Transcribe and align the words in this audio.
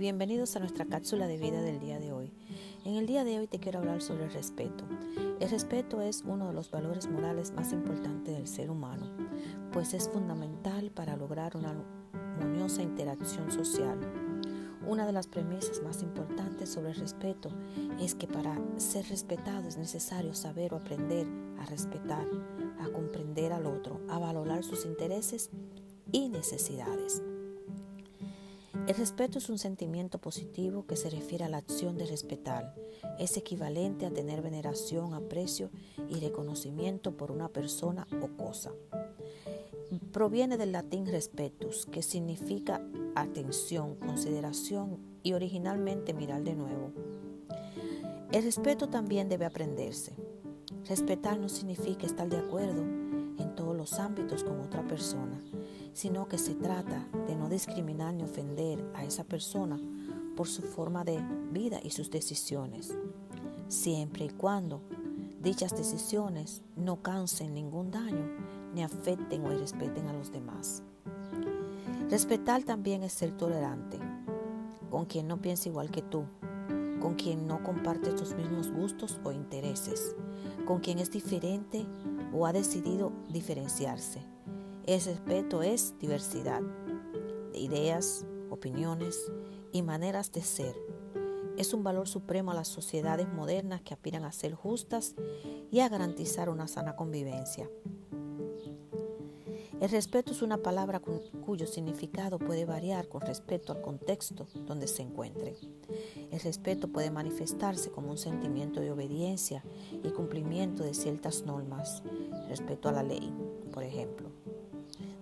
bienvenidos 0.00 0.56
a 0.56 0.60
nuestra 0.60 0.86
cápsula 0.86 1.26
de 1.26 1.36
vida 1.36 1.60
del 1.60 1.78
día 1.78 2.00
de 2.00 2.10
hoy. 2.10 2.32
En 2.86 2.94
el 2.94 3.06
día 3.06 3.22
de 3.22 3.38
hoy 3.38 3.46
te 3.46 3.58
quiero 3.58 3.80
hablar 3.80 4.00
sobre 4.00 4.24
el 4.24 4.32
respeto. 4.32 4.86
El 5.38 5.50
respeto 5.50 6.00
es 6.00 6.22
uno 6.26 6.46
de 6.46 6.54
los 6.54 6.70
valores 6.70 7.06
morales 7.06 7.52
más 7.52 7.74
importantes 7.74 8.34
del 8.34 8.48
ser 8.48 8.70
humano, 8.70 9.10
pues 9.72 9.92
es 9.92 10.08
fundamental 10.08 10.90
para 10.90 11.16
lograr 11.16 11.54
una 11.54 11.74
armoniosa 12.14 12.80
interacción 12.80 13.50
social. 13.50 14.00
Una 14.88 15.04
de 15.04 15.12
las 15.12 15.26
premisas 15.26 15.82
más 15.82 16.02
importantes 16.02 16.70
sobre 16.70 16.92
el 16.92 16.96
respeto 16.96 17.50
es 18.00 18.14
que 18.14 18.26
para 18.26 18.58
ser 18.78 19.06
respetado 19.10 19.68
es 19.68 19.76
necesario 19.76 20.32
saber 20.32 20.72
o 20.72 20.78
aprender 20.78 21.26
a 21.58 21.66
respetar, 21.66 22.26
a 22.80 22.88
comprender 22.88 23.52
al 23.52 23.66
otro, 23.66 24.00
a 24.08 24.18
valorar 24.18 24.64
sus 24.64 24.86
intereses 24.86 25.50
y 26.10 26.30
necesidades. 26.30 27.22
El 28.90 28.96
respeto 28.96 29.38
es 29.38 29.48
un 29.48 29.58
sentimiento 29.58 30.18
positivo 30.18 30.84
que 30.84 30.96
se 30.96 31.10
refiere 31.10 31.44
a 31.44 31.48
la 31.48 31.58
acción 31.58 31.96
de 31.96 32.06
respetar. 32.06 32.74
Es 33.20 33.36
equivalente 33.36 34.04
a 34.04 34.10
tener 34.10 34.42
veneración, 34.42 35.14
aprecio 35.14 35.70
y 36.08 36.18
reconocimiento 36.18 37.16
por 37.16 37.30
una 37.30 37.48
persona 37.48 38.08
o 38.20 38.36
cosa. 38.36 38.72
Proviene 40.10 40.56
del 40.56 40.72
latín 40.72 41.06
respetus, 41.06 41.86
que 41.86 42.02
significa 42.02 42.84
atención, 43.14 43.94
consideración 43.94 44.98
y 45.22 45.34
originalmente 45.34 46.12
mirar 46.12 46.42
de 46.42 46.56
nuevo. 46.56 46.92
El 48.32 48.42
respeto 48.42 48.88
también 48.88 49.28
debe 49.28 49.44
aprenderse. 49.44 50.16
Respetar 50.88 51.38
no 51.38 51.48
significa 51.48 52.06
estar 52.06 52.28
de 52.28 52.38
acuerdo 52.38 53.09
todos 53.70 53.92
los 53.92 54.00
ámbitos 54.00 54.42
con 54.42 54.60
otra 54.60 54.82
persona, 54.82 55.40
sino 55.92 56.26
que 56.26 56.38
se 56.38 56.56
trata 56.56 57.06
de 57.28 57.36
no 57.36 57.48
discriminar 57.48 58.12
ni 58.12 58.24
ofender 58.24 58.84
a 58.94 59.04
esa 59.04 59.22
persona 59.22 59.78
por 60.36 60.48
su 60.48 60.62
forma 60.62 61.04
de 61.04 61.20
vida 61.52 61.78
y 61.80 61.90
sus 61.90 62.10
decisiones, 62.10 62.96
siempre 63.68 64.24
y 64.24 64.30
cuando 64.30 64.80
dichas 65.40 65.76
decisiones 65.76 66.62
no 66.74 67.00
causen 67.00 67.54
ningún 67.54 67.92
daño 67.92 68.28
ni 68.74 68.82
afecten 68.82 69.44
o 69.44 69.52
irrespeten 69.52 70.08
a 70.08 70.12
los 70.14 70.32
demás. 70.32 70.82
Respetar 72.10 72.64
también 72.64 73.04
es 73.04 73.12
ser 73.12 73.36
tolerante 73.36 74.00
con 74.90 75.04
quien 75.04 75.28
no 75.28 75.40
piensa 75.40 75.68
igual 75.68 75.92
que 75.92 76.02
tú, 76.02 76.24
con 77.00 77.14
quien 77.14 77.46
no 77.46 77.62
comparte 77.62 78.12
tus 78.12 78.34
mismos 78.34 78.70
gustos 78.70 79.20
o 79.24 79.32
intereses, 79.32 80.14
con 80.66 80.80
quien 80.80 80.98
es 80.98 81.10
diferente 81.10 81.86
o 82.32 82.46
ha 82.46 82.52
decidido 82.52 83.12
diferenciarse 83.28 84.24
el 84.90 85.00
respeto 85.04 85.62
es 85.62 85.94
diversidad 86.00 86.62
de 87.52 87.60
ideas, 87.60 88.26
opiniones 88.50 89.30
y 89.72 89.82
maneras 89.82 90.32
de 90.32 90.42
ser. 90.42 90.74
Es 91.56 91.74
un 91.74 91.84
valor 91.84 92.08
supremo 92.08 92.50
a 92.50 92.54
las 92.54 92.66
sociedades 92.66 93.28
modernas 93.28 93.82
que 93.82 93.94
aspiran 93.94 94.24
a 94.24 94.32
ser 94.32 94.54
justas 94.54 95.14
y 95.70 95.78
a 95.78 95.88
garantizar 95.88 96.48
una 96.48 96.66
sana 96.66 96.96
convivencia. 96.96 97.70
El 99.80 99.90
respeto 99.90 100.32
es 100.32 100.42
una 100.42 100.58
palabra 100.58 101.00
cuyo 101.00 101.66
significado 101.66 102.38
puede 102.38 102.64
variar 102.64 103.08
con 103.08 103.22
respecto 103.22 103.72
al 103.72 103.80
contexto 103.80 104.46
donde 104.66 104.86
se 104.86 105.02
encuentre. 105.02 105.56
El 106.30 106.40
respeto 106.40 106.88
puede 106.88 107.10
manifestarse 107.10 107.90
como 107.90 108.10
un 108.10 108.18
sentimiento 108.18 108.80
de 108.80 108.90
obediencia 108.90 109.64
y 110.04 110.10
cumplimiento 110.10 110.84
de 110.84 110.94
ciertas 110.94 111.44
normas, 111.46 112.02
respeto 112.48 112.88
a 112.88 112.92
la 112.92 113.02
ley, 113.02 113.32
por 113.72 113.82
ejemplo 113.82 114.30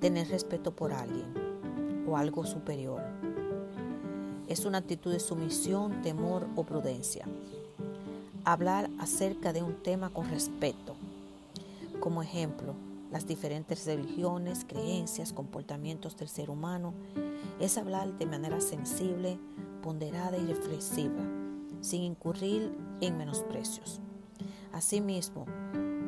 tener 0.00 0.28
respeto 0.28 0.74
por 0.74 0.92
alguien 0.92 1.26
o 2.08 2.16
algo 2.16 2.44
superior. 2.44 3.02
Es 4.46 4.64
una 4.64 4.78
actitud 4.78 5.12
de 5.12 5.20
sumisión, 5.20 6.02
temor 6.02 6.46
o 6.54 6.64
prudencia. 6.64 7.26
Hablar 8.44 8.88
acerca 8.98 9.52
de 9.52 9.62
un 9.62 9.74
tema 9.82 10.10
con 10.10 10.30
respeto. 10.30 10.94
Como 11.98 12.22
ejemplo, 12.22 12.74
las 13.10 13.26
diferentes 13.26 13.86
religiones, 13.86 14.64
creencias, 14.66 15.32
comportamientos 15.32 16.16
del 16.16 16.28
ser 16.28 16.50
humano, 16.50 16.94
es 17.60 17.78
hablar 17.78 18.16
de 18.18 18.26
manera 18.26 18.60
sensible, 18.60 19.38
ponderada 19.82 20.36
y 20.36 20.46
reflexiva, 20.46 21.22
sin 21.80 22.02
incurrir 22.02 22.76
en 23.00 23.16
menosprecios. 23.16 24.00
Asimismo, 24.72 25.46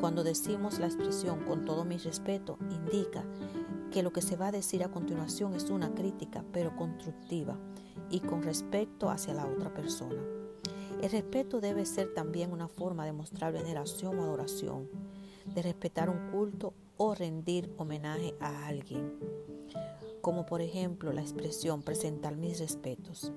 cuando 0.01 0.25
decimos 0.25 0.79
la 0.79 0.87
expresión 0.87 1.45
con 1.45 1.65
todo 1.65 1.85
mi 1.85 1.97
respeto, 1.97 2.59
indica 2.71 3.25
que 3.91 4.03
lo 4.03 4.13
que 4.13 4.23
se 4.23 4.37
va 4.37 4.49
a 4.49 4.53
decir 4.53 4.85
a 4.85 4.91
continuación 4.91 5.55
es 5.55 5.71
una 5.71 5.95
crítica, 5.95 6.45
pero 6.53 6.77
constructiva 6.77 7.57
y 8.11 8.21
con 8.21 8.43
respeto 8.43 9.11
hacia 9.11 9.35
la 9.35 9.47
otra 9.47 9.73
persona. 9.73 10.23
El 11.03 11.11
respeto 11.11 11.61
debe 11.61 11.87
ser 11.87 12.13
también 12.13 12.53
una 12.53 12.69
forma 12.69 13.07
de 13.07 13.13
mostrar 13.13 13.53
veneración 13.53 14.19
o 14.19 14.23
adoración, 14.23 14.89
de 15.55 15.63
respetar 15.63 16.11
un 16.11 16.31
culto 16.31 16.75
o 16.99 17.15
rendir 17.15 17.73
homenaje 17.79 18.35
a 18.41 18.67
alguien, 18.67 19.19
como 20.21 20.45
por 20.45 20.61
ejemplo 20.61 21.13
la 21.13 21.23
expresión 21.23 21.83
presentar 21.83 22.37
mis 22.37 22.59
respetos. 22.59 23.33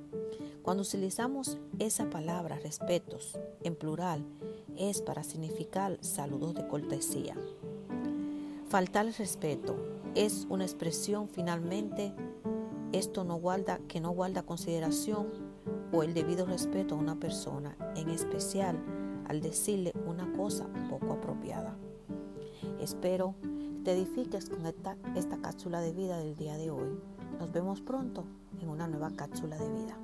Cuando 0.62 0.84
utilizamos 0.84 1.58
esa 1.80 2.10
palabra 2.10 2.60
respetos 2.60 3.40
en 3.64 3.76
plural 3.76 4.26
es 4.76 5.02
para 5.02 5.24
significar 5.24 5.98
saludos 6.02 6.56
de 6.56 6.68
cortesía. 6.68 7.36
Faltar 8.68 9.06
el 9.06 9.14
respeto 9.14 9.78
es 10.16 10.46
una 10.50 10.66
expresión 10.66 11.30
finalmente 11.30 12.14
esto 12.92 13.24
no 13.24 13.38
guarda 13.38 13.80
que 13.88 14.02
no 14.02 14.12
guarda 14.12 14.44
consideración 14.44 15.28
o 15.94 16.04
el 16.04 16.14
debido 16.14 16.46
respeto 16.46 16.96
a 16.96 16.98
una 16.98 17.18
persona, 17.20 17.78
en 17.96 18.10
especial 18.10 18.78
al 19.30 19.40
decirle 19.40 19.94
una 20.06 20.30
cosa 20.34 20.68
poco 20.90 21.14
apropiada. 21.14 21.78
Espero 22.82 23.36
te 23.84 23.94
edifiques 23.94 24.50
con 24.50 24.66
esta, 24.66 24.96
esta 25.16 25.38
cápsula 25.38 25.81
de 25.81 25.92
vida 25.92 26.18
del 26.18 26.36
día 26.36 26.56
de 26.56 26.69
hoy. 26.69 27.00
Nos 27.40 27.52
vemos 27.52 27.81
pronto 27.81 28.25
en 28.62 28.69
una 28.69 28.88
nueva 28.88 29.12
cápsula 29.16 29.58
de 29.58 29.69
vida. 29.69 29.97